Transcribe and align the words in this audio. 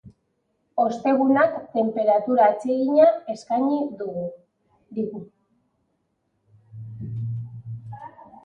Ostegunak 0.83 1.59
tenperatura 1.75 2.47
atsegina 2.53 3.05
eskaini 3.35 3.79
digu. 5.01 5.23